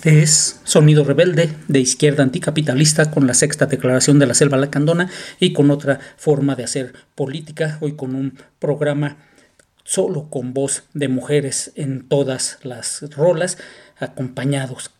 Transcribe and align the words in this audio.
Este 0.00 0.22
es 0.22 0.60
Sonido 0.64 1.04
Rebelde 1.04 1.54
de 1.68 1.78
izquierda 1.78 2.22
anticapitalista 2.22 3.10
con 3.10 3.26
la 3.26 3.34
sexta 3.34 3.66
declaración 3.66 4.18
de 4.18 4.26
la 4.26 4.32
selva 4.32 4.56
lacandona 4.56 5.10
y 5.38 5.52
con 5.52 5.70
otra 5.70 6.00
forma 6.16 6.56
de 6.56 6.64
hacer 6.64 6.94
política, 7.14 7.76
hoy 7.82 7.96
con 7.96 8.14
un 8.14 8.38
programa 8.58 9.18
solo 9.84 10.30
con 10.30 10.54
voz 10.54 10.84
de 10.94 11.08
mujeres 11.08 11.72
en 11.74 12.08
todas 12.08 12.60
las 12.62 13.14
rolas, 13.14 13.58
acompañados 13.98 14.90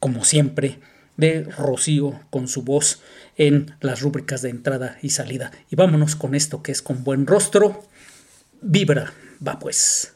como 0.00 0.24
siempre 0.24 0.80
de 1.18 1.42
Rocío 1.42 2.18
con 2.30 2.48
su 2.48 2.62
voz 2.62 3.02
en 3.36 3.76
las 3.82 4.00
rúbricas 4.00 4.40
de 4.40 4.48
entrada 4.48 4.96
y 5.02 5.10
salida. 5.10 5.50
Y 5.68 5.76
vámonos 5.76 6.16
con 6.16 6.34
esto 6.34 6.62
que 6.62 6.72
es 6.72 6.80
con 6.80 7.04
buen 7.04 7.26
rostro. 7.26 7.84
Vibra, 8.62 9.12
va 9.46 9.58
pues. 9.58 10.15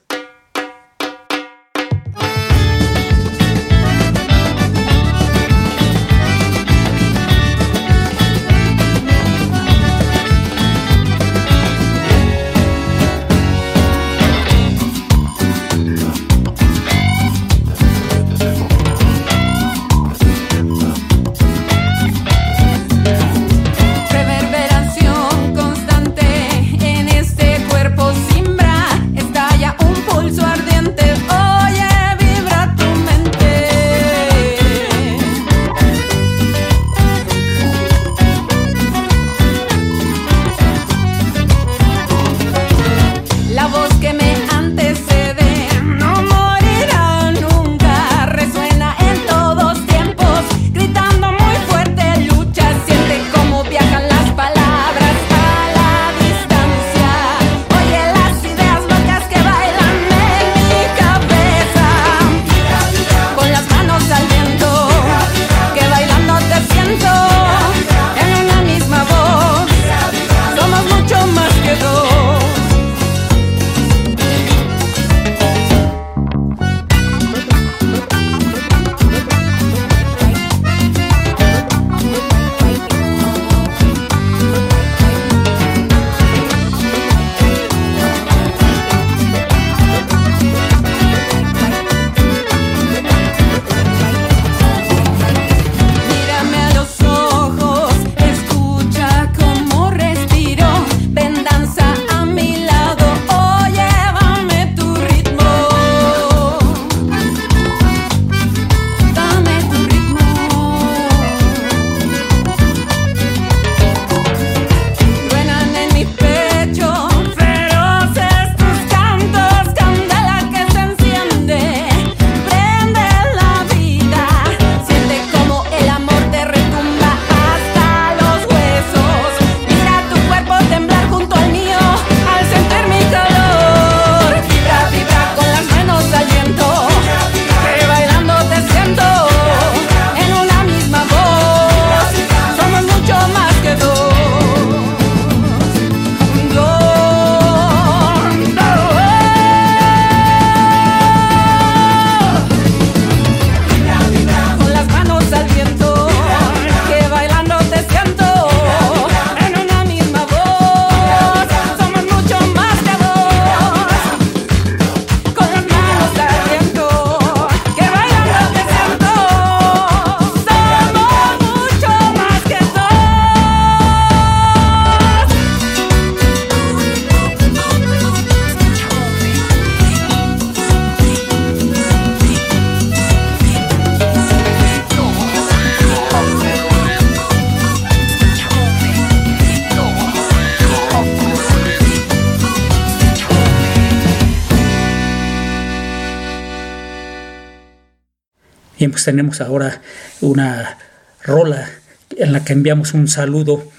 Tenemos 199.05 199.41
ahora 199.41 199.81
una 200.21 200.79
rola 201.23 201.69
en 202.17 202.33
la 202.33 202.45
que 202.45 202.53
enviamos 202.53 202.95
un 202.95 203.09
saludo 203.09 203.71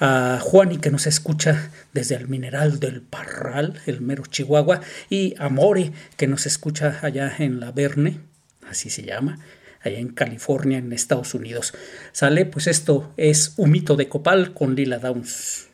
a 0.00 0.38
Juani 0.42 0.78
que 0.78 0.90
nos 0.90 1.06
escucha 1.06 1.70
desde 1.92 2.16
el 2.16 2.28
Mineral 2.28 2.80
del 2.80 3.00
Parral, 3.00 3.80
el 3.86 4.00
mero 4.00 4.24
Chihuahua, 4.26 4.80
y 5.08 5.34
a 5.38 5.48
More 5.48 5.92
que 6.16 6.26
nos 6.26 6.46
escucha 6.46 6.98
allá 7.02 7.32
en 7.38 7.60
La 7.60 7.72
Verne, 7.72 8.20
así 8.68 8.90
se 8.90 9.02
llama, 9.02 9.38
allá 9.82 9.98
en 9.98 10.08
California, 10.08 10.78
en 10.78 10.92
Estados 10.92 11.34
Unidos. 11.34 11.72
Sale, 12.12 12.44
pues 12.44 12.66
esto 12.66 13.12
es 13.16 13.54
un 13.56 13.70
mito 13.70 13.96
de 13.96 14.08
Copal 14.08 14.52
con 14.52 14.74
Lila 14.74 14.98
Downs. 14.98 15.65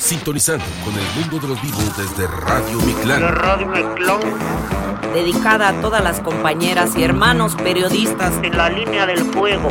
Sintonizando 0.00 0.64
con 0.82 0.94
el 0.94 1.04
mundo 1.20 1.38
de 1.38 1.48
los 1.48 1.62
vivos 1.62 1.96
desde 1.96 2.26
Radio 2.26 2.80
Miclán. 2.80 3.20
La 3.20 3.30
Radio 3.30 3.66
Miclán 3.68 4.20
dedicada 5.12 5.68
a 5.68 5.80
todas 5.80 6.02
las 6.02 6.20
compañeras 6.20 6.96
y 6.96 7.02
hermanos 7.02 7.54
periodistas 7.54 8.32
en 8.42 8.56
la 8.56 8.70
línea 8.70 9.06
del 9.06 9.18
fuego. 9.18 9.68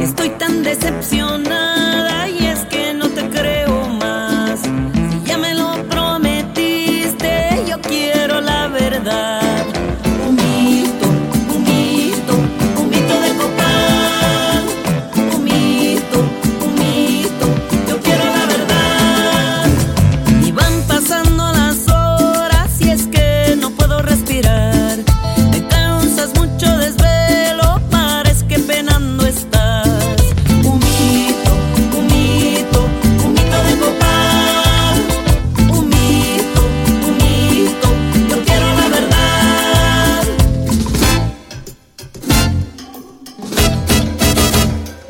Estoy 0.00 0.30
tan 0.30 0.62
decepcionada 0.62 1.67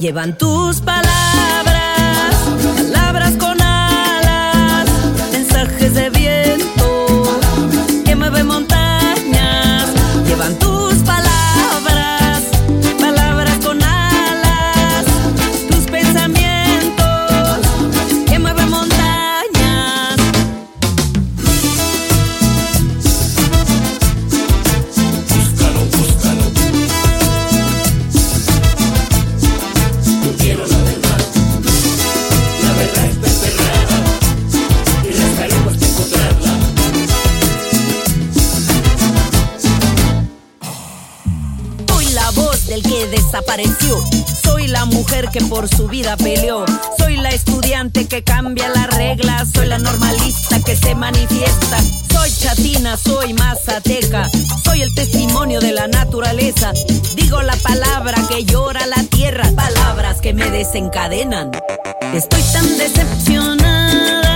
llevan 0.09 0.39
desapareció. 43.29 44.03
Soy 44.43 44.69
la 44.69 44.87
mujer 44.87 45.29
que 45.31 45.41
por 45.45 45.69
su 45.69 45.87
vida 45.87 46.17
peleó. 46.17 46.65
Soy 46.99 47.17
la 47.17 47.29
estudiante 47.29 48.07
que 48.07 48.25
cambia 48.25 48.69
las 48.71 48.87
reglas. 48.97 49.49
Soy 49.53 49.67
la 49.67 49.79
normalista 49.79 50.61
que 50.61 50.75
se 50.75 50.95
manifiesta. 50.95 51.79
Soy 52.11 52.31
chatina, 52.31 52.97
soy 52.97 53.35
mazateca. 53.35 54.31
Soy 54.65 54.81
el 54.81 54.95
testimonio 54.95 55.61
de 55.61 55.73
la 55.73 55.89
naturaleza. 55.89 56.73
Digo 57.17 57.43
la 57.43 57.57
palabra 57.57 58.17
que 58.31 58.45
llora 58.45 58.87
la 58.87 59.03
tierra. 59.05 59.51
Palabras 59.55 60.21
que 60.23 60.33
me 60.33 60.51
desencadenan. 60.51 61.51
Estoy 62.15 62.43
tan 62.53 62.79
decepcionada 62.79 64.28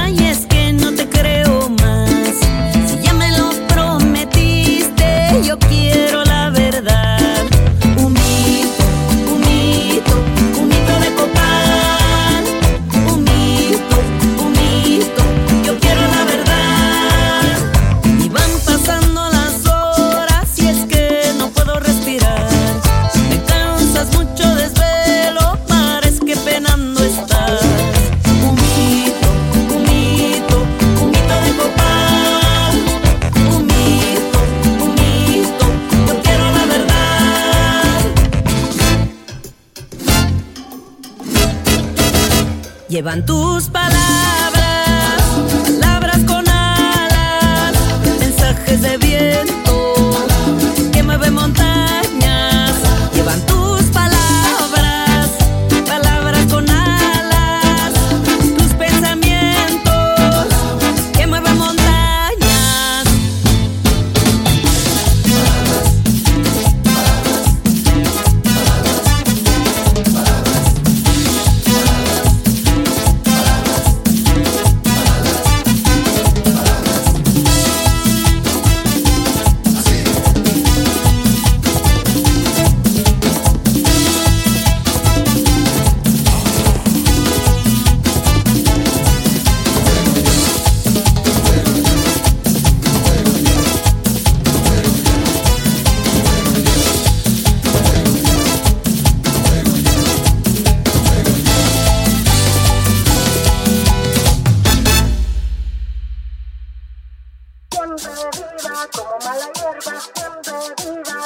Llevan 42.93 43.25
tu 43.25 43.52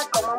como 0.05 0.36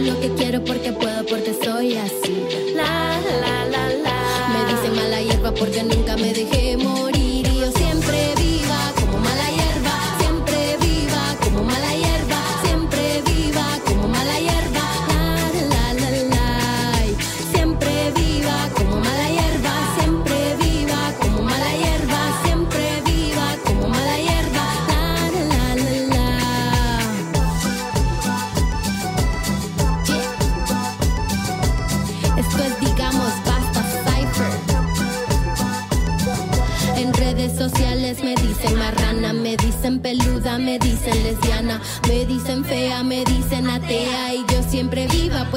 lo 0.00 0.20
que 0.20 0.37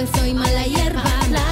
Pues 0.02 0.20
soy 0.20 0.34
mala 0.34 0.66
hierba. 0.66 1.04
La, 1.30 1.46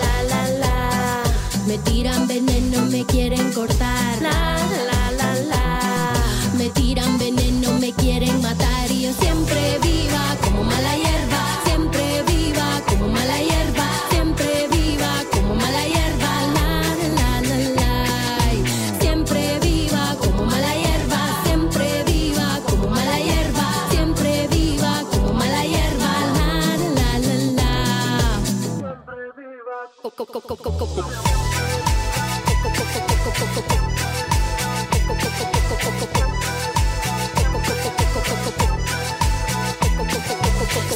la, 0.00 0.22
la, 0.28 0.48
la. 0.60 1.22
Me 1.66 1.76
tiran 1.78 2.28
veneno, 2.28 2.82
me 2.82 3.04
quieren 3.04 3.52
cortar. 3.52 4.22
La, 4.22 4.56
la, 4.86 5.10
la, 5.10 5.34
la. 5.50 6.12
Me 6.56 6.68
tiran 6.68 7.18
veneno, 7.18 7.72
me 7.80 7.92
quieren 7.92 8.40
matar 8.40 8.92
y 8.92 9.02
yo 9.02 9.12
siempre 9.12 9.80
vi 9.82 10.05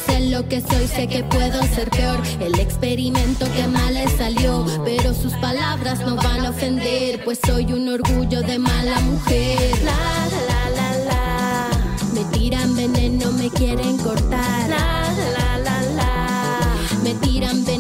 Sé 0.06 0.20
lo 0.30 0.49
que 0.49 0.60
soy, 0.60 0.88
sé 0.88 1.06
que 1.06 1.22
puedo 1.25 1.62
ser 1.75 1.90
peor. 1.90 2.20
El 2.40 2.58
experimento 2.58 3.46
que 3.52 3.68
mal 3.68 3.94
le 3.94 4.08
salió. 4.16 4.66
Pero 4.84 5.14
sus 5.14 5.32
palabras 5.34 6.00
no 6.00 6.16
van 6.16 6.46
a 6.46 6.50
ofender. 6.50 7.25
Pues 7.25 7.38
soy 7.46 7.72
un 7.72 7.88
orgullo 7.88 8.42
de 8.42 8.58
mala 8.58 8.99
mujer. 9.00 9.78
La, 9.84 10.26
la, 10.49 10.70
la, 10.70 11.04
la. 11.04 11.68
Me 12.14 12.25
tiran 12.37 12.75
veneno, 12.75 13.30
me 13.32 13.49
quieren 13.49 13.96
cortar. 13.99 14.68
La, 14.68 15.14
la, 15.37 15.58
la, 15.58 15.82
la. 15.82 16.66
Me 17.04 17.14
tiran 17.14 17.64
veneno, 17.64 17.79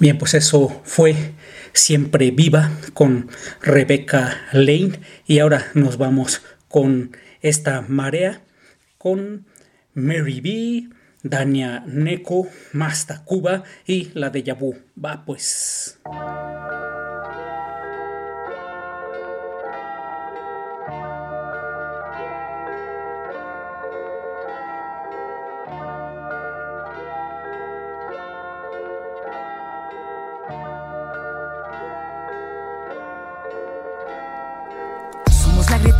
Bien, 0.00 0.16
pues 0.16 0.32
eso 0.32 0.80
fue 0.82 1.14
Siempre 1.74 2.30
Viva 2.30 2.70
con 2.94 3.28
Rebecca 3.60 4.40
Lane 4.50 4.98
y 5.26 5.40
ahora 5.40 5.66
nos 5.74 5.98
vamos 5.98 6.40
con 6.68 7.14
esta 7.42 7.82
marea 7.82 8.40
con 8.96 9.44
Mary 9.92 10.40
B, 10.40 10.96
Dania 11.22 11.84
Neko, 11.86 12.48
Masta 12.72 13.24
Cuba 13.24 13.62
y 13.86 14.10
la 14.14 14.30
de 14.30 14.42
Yabu. 14.42 14.74
Va 15.04 15.22
pues. 15.26 15.98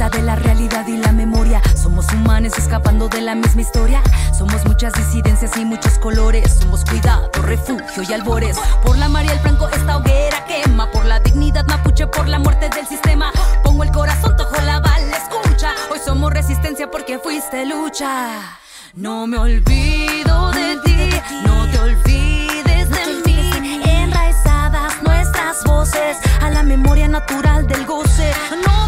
De 0.01 0.23
la 0.23 0.35
realidad 0.35 0.87
y 0.89 0.97
la 0.97 1.13
memoria. 1.13 1.61
Somos 1.77 2.11
humanos 2.15 2.55
escapando 2.57 3.11
de 3.11 3.21
la 3.21 3.35
misma 3.35 3.61
historia. 3.61 4.03
Somos 4.37 4.65
muchas 4.65 4.95
disidencias 4.95 5.55
y 5.59 5.65
muchos 5.67 5.99
colores. 5.99 6.55
Somos 6.55 6.87
cuidado, 6.87 7.31
refugio 7.43 8.03
y 8.09 8.13
albores. 8.15 8.57
Por 8.83 8.97
la 8.97 9.11
María 9.11 9.35
el 9.35 9.41
Franco 9.41 9.69
esta 9.69 9.99
hoguera 9.99 10.47
quema. 10.47 10.91
Por 10.91 11.05
la 11.05 11.21
dignidad 11.21 11.67
mapuche, 11.67 12.07
por 12.07 12.27
la 12.29 12.39
muerte 12.39 12.71
del 12.71 12.87
sistema. 12.87 13.31
Pongo 13.63 13.85
el 13.85 13.91
corazón, 13.93 14.35
tojo 14.39 14.57
la 14.63 14.81
bala, 14.81 15.19
escucha. 15.19 15.75
Hoy 15.93 15.99
somos 16.03 16.33
resistencia 16.33 16.91
porque 16.91 17.19
fuiste 17.19 17.67
lucha. 17.67 18.59
No 18.95 19.27
me 19.27 19.37
olvido 19.37 20.51
de 20.53 20.77
ti, 20.83 21.11
no 21.45 21.67
te 21.71 21.79
olvides 21.79 22.89
de 22.89 23.23
mí. 23.27 23.83
Enraizadas 23.85 24.95
nuestras 25.03 25.63
voces 25.65 26.17
a 26.41 26.49
la 26.49 26.63
memoria 26.63 27.07
natural 27.07 27.67
del 27.67 27.85
goce. 27.85 28.33
No 28.67 28.80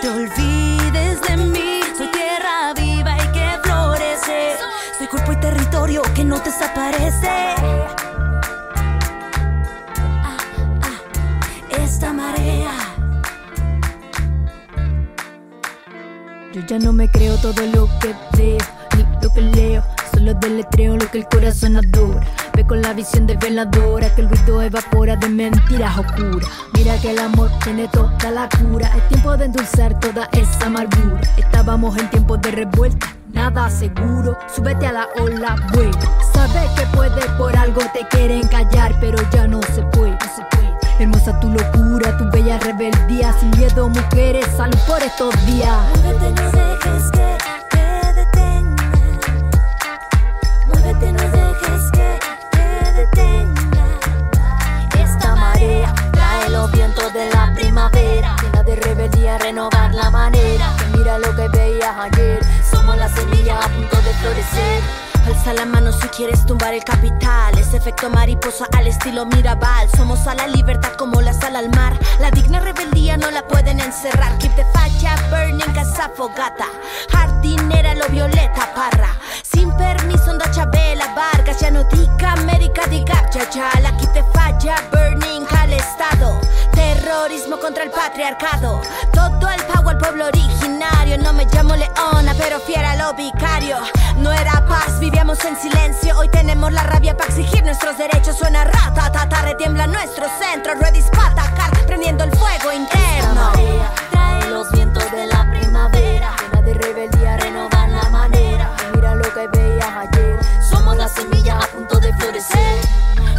te 0.00 0.08
olvides 0.08 1.20
de 1.22 1.36
mí. 1.36 1.80
Soy 1.96 2.08
tierra 2.08 2.72
viva 2.74 3.16
y 3.16 3.32
que 3.32 3.58
florece. 3.62 4.56
Soy 4.96 5.06
cuerpo 5.06 5.32
y 5.32 5.36
territorio 5.36 6.02
que 6.14 6.24
no 6.24 6.38
desaparece. 6.38 7.54
Ah, 10.22 10.36
ah, 10.82 11.00
Esta 11.70 12.12
marea. 12.12 12.72
Yo 16.52 16.62
ya 16.66 16.78
no 16.78 16.92
me 16.92 17.08
creo 17.08 17.36
todo 17.36 17.64
lo 17.66 17.88
que 18.00 18.14
veo, 18.36 18.58
ni 18.96 19.04
lo 19.22 19.32
que 19.32 19.40
leo. 19.40 19.84
Deletreo 20.40 20.96
lo 20.96 21.10
que 21.10 21.18
el 21.18 21.26
corazón 21.26 21.76
adora. 21.76 22.26
Ve 22.54 22.66
con 22.66 22.80
la 22.80 22.94
visión 22.94 23.26
de 23.26 23.36
veladora 23.36 24.14
que 24.14 24.22
el 24.22 24.28
ruido 24.30 24.62
evapora 24.62 25.16
de 25.16 25.28
mentiras 25.28 25.98
oscuras. 25.98 26.48
Mira 26.74 26.96
que 26.98 27.10
el 27.10 27.18
amor 27.18 27.50
tiene 27.62 27.88
toda 27.88 28.30
la 28.30 28.48
cura. 28.48 28.90
Es 28.96 29.08
tiempo 29.08 29.36
de 29.36 29.44
endulzar 29.44 30.00
toda 30.00 30.28
esa 30.32 30.66
amargura. 30.66 31.20
Estábamos 31.36 31.96
en 31.98 32.08
tiempos 32.10 32.40
de 32.40 32.50
revuelta. 32.52 33.14
Nada 33.32 33.70
seguro, 33.70 34.36
súbete 34.54 34.86
a 34.86 34.92
la 34.92 35.08
ola 35.20 35.56
buena. 35.72 35.98
Sabes 36.32 36.68
que 36.70 36.86
puedes, 36.96 37.26
por 37.38 37.56
algo 37.56 37.80
te 37.92 38.06
quieren 38.08 38.46
callar, 38.48 38.96
pero 39.00 39.18
ya 39.30 39.46
no 39.46 39.60
se 39.74 39.82
puede, 39.82 40.12
no 40.12 40.34
se 40.34 40.42
puede. 40.50 40.60
Hermosa 40.98 41.38
tu 41.40 41.48
locura, 41.48 42.16
tu 42.18 42.30
bella 42.30 42.58
rebeldía. 42.58 43.32
Sin 43.38 43.50
miedo, 43.50 43.88
mujeres, 43.88 44.46
salud 44.56 44.78
por 44.86 45.02
estos 45.02 45.34
días. 45.46 45.78
No 46.02 46.12
dejes 46.18 47.10
que 47.12 47.39
ayer. 61.98 62.40
Somos 62.62 62.96
la 62.96 63.08
semilla 63.08 63.58
a 63.58 63.68
punto 63.68 63.96
de 64.02 64.14
florecer. 64.14 65.09
Alza 65.30 65.54
la 65.54 65.64
mano 65.64 65.92
si 65.92 66.08
quieres 66.08 66.44
tumbar 66.44 66.74
el 66.74 66.82
capital. 66.82 67.56
Ese 67.56 67.76
efecto 67.76 68.10
mariposa 68.10 68.66
al 68.76 68.88
estilo 68.88 69.26
Mirabal. 69.26 69.88
Somos 69.96 70.26
a 70.26 70.34
la 70.34 70.48
libertad 70.48 70.94
como 70.98 71.20
la 71.20 71.32
sal 71.32 71.54
al 71.54 71.70
mar. 71.70 71.96
La 72.18 72.32
digna 72.32 72.58
rebeldía 72.58 73.16
no 73.16 73.30
la 73.30 73.46
pueden 73.46 73.78
encerrar. 73.78 74.36
Keep 74.38 74.56
the 74.56 74.66
falla 74.72 75.14
burning, 75.30 75.72
casa 75.72 76.10
fogata. 76.16 76.66
Jardinera, 77.12 77.94
lo 77.94 78.08
violeta, 78.08 78.74
parra. 78.74 79.16
Sin 79.42 79.70
permiso, 79.76 80.32
onda 80.32 80.50
Chabela, 80.50 81.14
Vargas. 81.14 81.60
Ya 81.60 81.70
no 81.70 81.84
diga 81.84 82.32
América, 82.32 82.82
diga 82.88 83.30
ya 83.30 83.48
ya. 83.50 83.70
La 83.82 83.96
keep 83.98 84.12
the 84.12 84.24
falla 84.34 84.74
burning 84.90 85.46
al 85.56 85.72
estado. 85.72 86.40
Terrorismo 86.72 87.58
contra 87.60 87.84
el 87.84 87.90
patriarcado. 87.90 88.80
Todo 89.12 89.48
el 89.48 89.62
pago 89.66 89.90
al 89.90 89.98
pueblo 89.98 90.26
originario. 90.26 91.18
No 91.18 91.32
me 91.32 91.46
llamo 91.46 91.76
Leona, 91.76 92.34
pero 92.36 92.58
fiera 92.58 92.96
lo 92.96 93.14
vicario. 93.14 93.76
No 94.16 94.32
era 94.32 94.66
paz, 94.66 94.98
vivíamos 95.20 95.44
en 95.44 95.56
silencio. 95.56 96.16
Hoy 96.18 96.28
tenemos 96.30 96.72
la 96.72 96.82
rabia 96.82 97.14
para 97.14 97.28
exigir 97.28 97.62
nuestros 97.62 97.98
derechos. 97.98 98.38
Suena 98.38 98.64
rata, 98.64 99.12
tata, 99.12 99.42
retiembla 99.42 99.86
nuestro 99.86 100.24
centro. 100.40 100.74
Ready 100.80 101.02
para 101.12 101.32
atacar, 101.32 101.70
prendiendo 101.86 102.24
el 102.24 102.30
fuego 102.30 102.72
interno. 102.72 103.52
trae 104.10 104.50
los 104.50 104.70
vientos 104.72 105.04
de 105.12 105.26
la 105.26 105.46
primavera. 105.50 106.34
Llena 106.40 106.62
de 106.62 106.74
rebeldía, 106.74 107.36
renovar 107.36 107.90
la 107.90 108.08
manera. 108.08 108.70
Mira 108.94 109.14
lo 109.14 109.34
que 109.34 109.46
veías 109.48 109.90
ayer. 109.90 110.38
Somos 110.70 110.96
la 110.96 111.08
semilla 111.08 111.58
a 111.58 111.66
punto 111.66 112.00
de 112.00 112.14
florecer. 112.14 112.80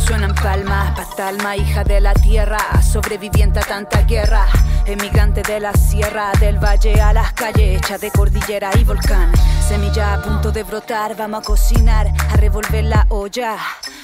Suenan 0.06 0.36
palmas, 0.36 0.92
Patalma, 0.92 1.56
hija 1.56 1.84
de 1.84 2.00
la 2.00 2.14
tierra, 2.14 2.60
sobreviviente 2.84 3.60
a 3.60 3.64
tanta 3.64 4.02
guerra, 4.02 4.46
emigrante 4.86 5.42
de 5.42 5.60
la 5.60 5.74
sierra, 5.74 6.32
del 6.40 6.60
valle 6.60 7.02
a 7.02 7.14
las 7.14 7.34
calles, 7.34 7.78
hecha 7.78 7.98
de 7.98 8.12
cordillera 8.12 8.70
y 8.78 8.84
volcán. 8.84 9.32
Semilla 9.72 10.16
a 10.16 10.22
punto 10.22 10.52
de 10.52 10.64
brotar, 10.64 11.16
vamos 11.16 11.40
a 11.40 11.46
cocinar, 11.46 12.12
a 12.30 12.36
revolver 12.36 12.84
la 12.84 13.06
olla, 13.08 13.56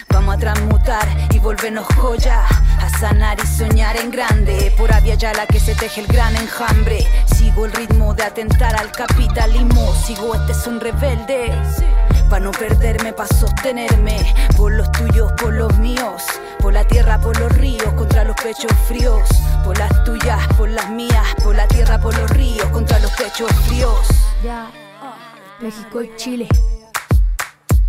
vamos 0.07 0.35
a 0.35 0.37
transmutar 0.37 1.05
y 1.29 1.39
volvernos 1.39 1.85
joya, 1.93 2.45
a 2.79 2.89
sanar 2.97 3.37
y 3.43 3.45
soñar 3.45 3.97
en 3.97 4.09
grande, 4.09 4.73
por 4.77 4.89
ya 5.03 5.33
la 5.33 5.45
que 5.45 5.59
se 5.59 5.75
teje 5.75 5.99
el 5.99 6.07
gran 6.07 6.33
enjambre. 6.37 7.05
Sigo 7.35 7.65
el 7.65 7.73
ritmo 7.73 8.13
de 8.13 8.23
atentar 8.23 8.79
al 8.79 8.93
capitalismo, 8.93 9.93
sigo 10.05 10.35
este 10.35 10.53
es 10.53 10.67
un 10.67 10.79
rebelde. 10.79 11.51
Pa' 12.29 12.39
no 12.39 12.51
perderme, 12.51 13.11
pa' 13.11 13.27
sostenerme. 13.27 14.33
Por 14.55 14.71
los 14.71 14.89
tuyos, 14.93 15.33
por 15.33 15.53
los 15.53 15.77
míos. 15.79 16.23
Por 16.61 16.71
la 16.71 16.85
tierra, 16.85 17.19
por 17.19 17.37
los 17.39 17.51
ríos 17.53 17.91
Contra 17.93 18.23
los 18.23 18.37
pechos 18.37 18.71
fríos. 18.87 19.29
Por 19.65 19.77
las 19.77 20.03
tuyas, 20.05 20.47
por 20.57 20.69
las 20.69 20.89
mías. 20.89 21.27
Por 21.43 21.55
la 21.55 21.67
tierra, 21.67 21.97
por 21.99 22.17
los 22.17 22.29
ríos 22.29 22.67
Contra 22.69 22.99
los 22.99 23.11
pechos 23.11 23.51
fríos 23.65 24.07
México 25.59 26.03
y 26.03 26.11
Chile. 26.17 26.47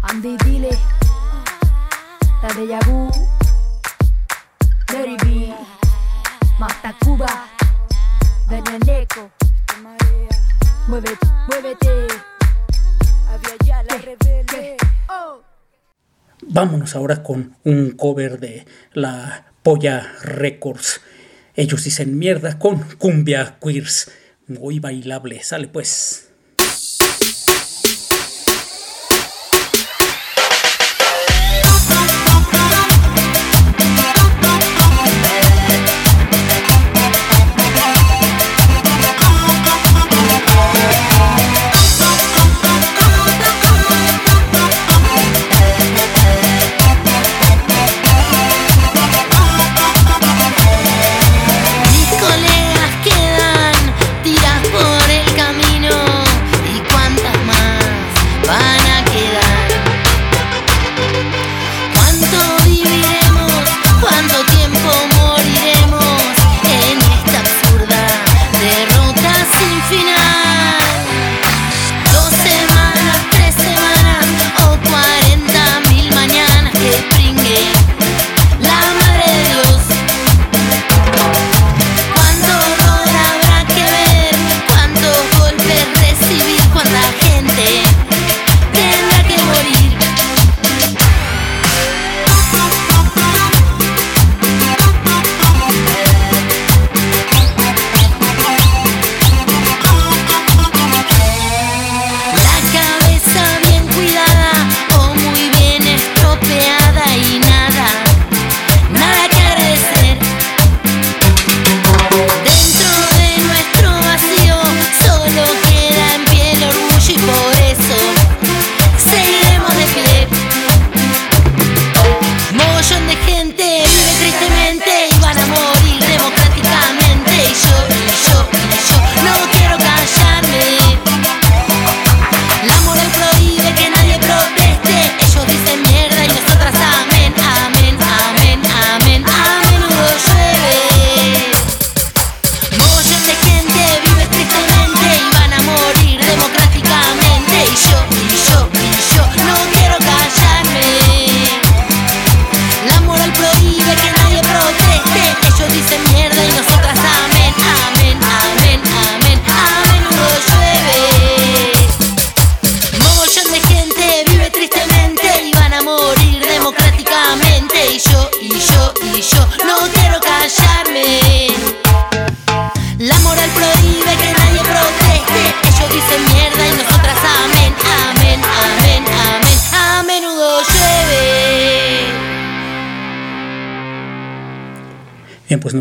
Andy 0.02 0.38
Dile, 0.44 0.70
la 2.42 2.54
de 2.54 2.66
Yabu, 2.66 3.10
Mary 4.92 5.16
B, 5.22 5.54
Mata 6.58 6.96
Cuba, 7.00 7.46
Daniel 8.48 8.80
Neco. 8.86 9.30
Muévete, 10.86 11.26
muévete. 11.48 12.06
Había 13.28 13.56
ya 13.66 13.82
la 13.82 13.98
rebelde. 13.98 14.76
Oh. 15.10 15.42
Vámonos 16.40 16.96
ahora 16.96 17.22
con 17.22 17.54
un 17.64 17.90
cover 17.90 18.40
de 18.40 18.64
la 18.94 19.52
Polla 19.62 20.14
Records. 20.22 21.02
Ellos 21.54 21.84
dicen 21.84 22.18
mierda 22.18 22.58
con 22.58 22.78
cumbia 22.96 23.58
queers. 23.60 24.10
Muy 24.46 24.78
bailable. 24.78 25.42
Sale 25.42 25.68
pues. 25.68 26.27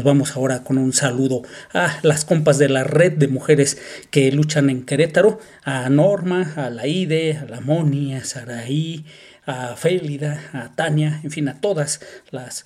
vamos 0.08 0.38
ahora 0.38 0.64
con 0.64 0.78
un 0.78 0.94
saludo 0.94 1.42
a 1.74 2.00
las 2.02 2.24
compas 2.24 2.58
de 2.58 2.70
la 2.70 2.86
red 2.86 3.12
de 3.12 3.28
mujeres 3.28 3.78
que 4.10 4.32
luchan 4.32 4.70
en 4.70 4.86
Querétaro, 4.86 5.40
a 5.66 5.90
Norma, 5.90 6.54
a 6.56 6.70
Laide, 6.70 7.36
a 7.36 7.44
la 7.44 7.60
Moni, 7.60 8.16
a 8.16 8.24
Saraí, 8.24 9.06
a 9.46 9.76
Félida, 9.76 10.50
a 10.54 10.74
Tania, 10.74 11.20
en 11.24 11.32
fin, 11.32 11.50
a 11.50 11.60
todas 11.60 12.00
las 12.32 12.66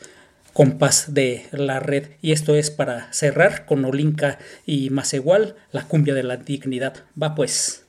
compas 0.53 1.15
de 1.15 1.47
la 1.51 1.79
red. 1.79 2.09
Y 2.21 2.31
esto 2.31 2.55
es 2.55 2.69
para 2.69 3.11
cerrar 3.11 3.65
con 3.65 3.85
Olinka 3.85 4.37
y 4.67 4.91
Macegual, 4.91 5.55
la 5.71 5.87
cumbia 5.87 6.13
de 6.13 6.23
la 6.23 6.37
dignidad. 6.37 6.93
Va 7.19 7.33
pues. 7.33 7.85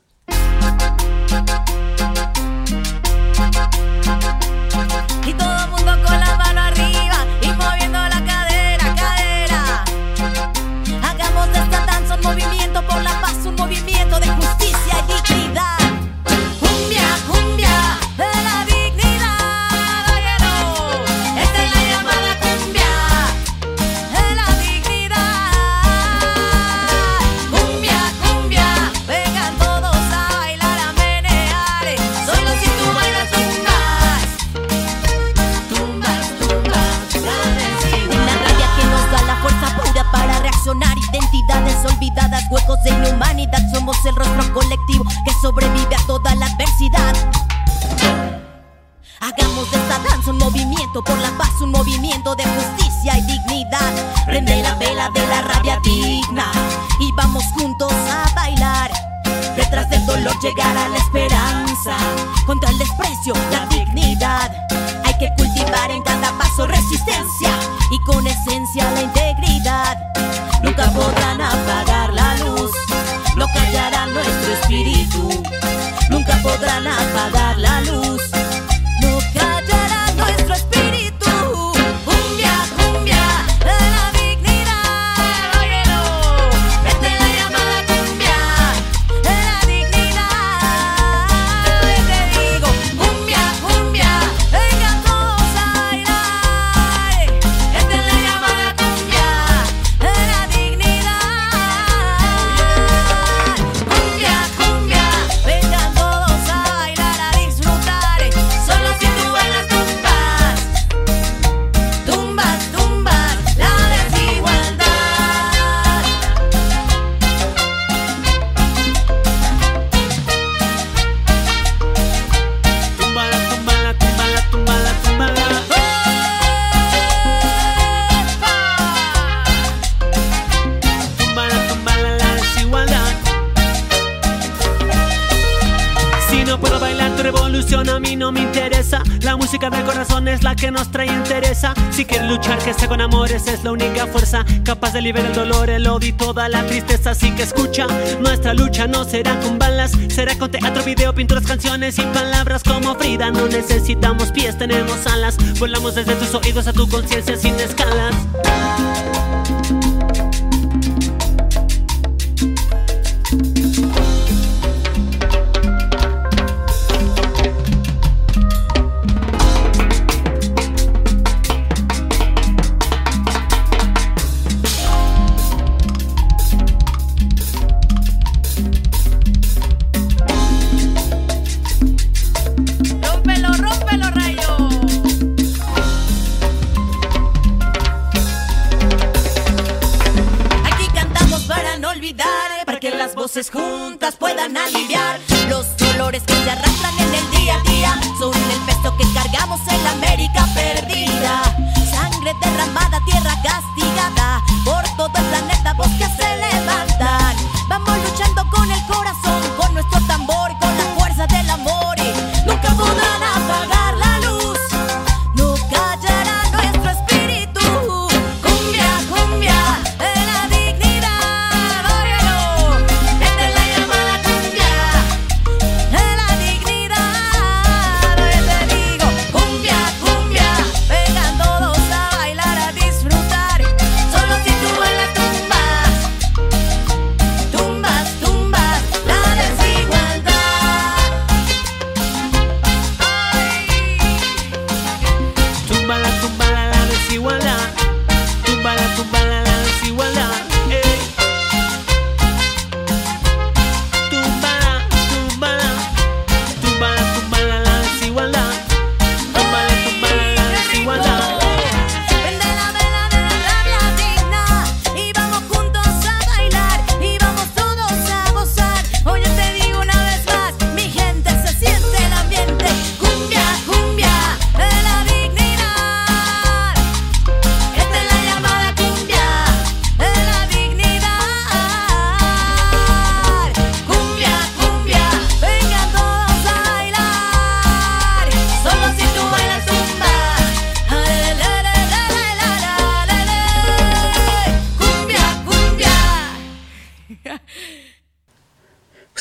Que 140.62 140.70
nos 140.70 140.92
trae 140.92 141.09
interesa. 141.09 141.75
Si 141.90 142.05
quieres 142.05 142.31
luchar, 142.31 142.57
que 142.61 142.72
sea 142.72 142.87
con 142.87 143.01
amores, 143.01 143.48
es 143.48 143.64
la 143.64 143.72
única 143.72 144.07
fuerza 144.07 144.44
capaz 144.64 144.92
de 144.92 145.03
liberar 145.03 145.31
el 145.31 145.35
dolor, 145.35 145.68
el 145.68 145.88
odio 145.88 146.11
y 146.11 146.12
toda 146.12 146.48
la 146.48 146.64
tristeza. 146.64 147.11
Así 147.11 147.35
que 147.35 147.42
escucha, 147.42 147.88
nuestra 148.20 148.55
lucha 148.55 148.87
no 148.87 149.03
será 149.03 149.40
con 149.40 149.59
balas, 149.59 149.90
será 150.09 150.38
con 150.38 150.53
teatro, 150.53 150.85
video, 150.85 151.12
pinturas, 151.16 151.44
canciones 151.44 151.98
y 151.98 152.03
palabras 152.03 152.62
como 152.62 152.94
Frida. 152.94 153.33
No 153.33 153.48
necesitamos 153.48 154.31
pies, 154.31 154.57
tenemos 154.57 155.05
alas. 155.09 155.37
Volamos 155.59 155.96
desde 155.96 156.14
tus 156.14 156.33
oídos 156.33 156.68
a 156.68 156.72
tu 156.72 156.88
conciencia 156.88 157.37
sin 157.37 157.57
escalas. 157.57 158.14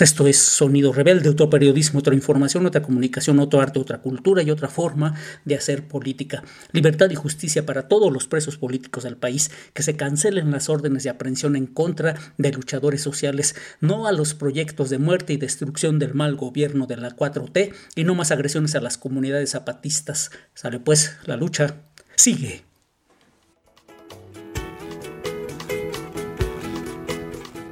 Esto 0.04 0.26
es 0.26 0.38
Sonido 0.38 0.94
Rebelde, 0.94 1.30
otro 1.30 1.50
periodismo, 1.50 2.00
otra 2.00 2.16
información, 2.16 2.66
otra 2.66 2.82
comunicación, 2.82 3.40
otro 3.40 3.62
arte, 3.62 3.78
otra 3.78 4.02
cultura 4.02 4.42
y 4.42 4.50
otra 4.50 4.68
forma 4.68 5.16
de 5.46 5.56
hacer 5.56 5.88
política. 5.88 6.44
Libertad 6.72 7.10
y 7.12 7.16
justicia 7.16 7.66
para 7.66 7.88
todos 7.88 8.12
los 8.12 8.28
presos 8.28 8.58
políticos 8.58 9.04
del 9.04 9.18
país, 9.18 9.52
que 9.74 9.84
se 9.84 9.96
cancelen 9.96 10.50
las 10.50 10.70
órdenes 10.70 11.04
de 11.04 11.12
aprehensión 11.12 11.56
en 11.56 11.68
contra 11.68 12.16
de 12.38 12.52
luchadores 12.52 13.02
sociales, 13.02 13.56
no 13.80 14.08
a 14.08 14.12
los 14.12 14.34
proyectos 14.34 14.90
de 14.90 14.98
muerte 14.98 15.34
y 15.34 15.38
destrucción 15.38 16.00
del 16.00 16.16
mal 16.16 16.36
gobierno 16.36 16.88
de 16.88 16.98
la 16.98 17.16
4T 17.16 17.74
y 17.96 18.04
no 18.04 18.16
más 18.16 18.32
agresiones 18.32 18.76
a 18.76 18.82
las 18.82 18.98
comunidades 18.98 19.52
zapatistas. 19.52 20.32
Sale 20.56 20.80
pues, 20.80 21.16
la 21.26 21.38
lucha 21.38 21.76
sigue. 22.16 22.64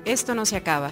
Esto 0.05 0.35
no 0.35 0.45
se 0.45 0.55
acaba. 0.55 0.91